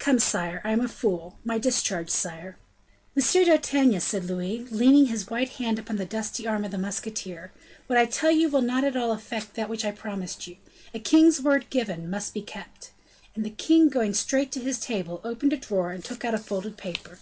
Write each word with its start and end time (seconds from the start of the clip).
Come, 0.00 0.18
sire, 0.18 0.60
I 0.64 0.72
am 0.72 0.80
a 0.80 0.88
fool! 0.88 1.38
My 1.44 1.56
discharge, 1.56 2.10
sire!" 2.10 2.56
"Monsieur 3.14 3.44
d'Artagnan," 3.44 4.00
said 4.00 4.24
Louis, 4.24 4.66
leaning 4.72 5.06
his 5.06 5.30
white 5.30 5.50
hand 5.50 5.78
upon 5.78 5.94
the 5.98 6.04
dusty 6.04 6.48
arm 6.48 6.64
of 6.64 6.72
the 6.72 6.78
musketeer, 6.78 7.52
"what 7.86 7.96
I 7.96 8.04
tell 8.04 8.32
you 8.32 8.48
will 8.48 8.60
not 8.60 8.82
at 8.82 8.96
all 8.96 9.12
affect 9.12 9.54
that 9.54 9.68
which 9.68 9.84
I 9.84 9.92
promised 9.92 10.48
you. 10.48 10.56
A 10.92 10.98
king's 10.98 11.40
word 11.40 11.70
given 11.70 12.10
must 12.10 12.34
be 12.34 12.42
kept." 12.42 12.90
And 13.36 13.44
the 13.46 13.50
king 13.50 13.88
going 13.88 14.14
straight 14.14 14.50
to 14.50 14.60
his 14.60 14.80
table, 14.80 15.20
opened 15.22 15.52
a 15.52 15.56
drawer, 15.56 15.92
and 15.92 16.04
took 16.04 16.24
out 16.24 16.34
a 16.34 16.38
folded 16.38 16.76
paper. 16.76 17.20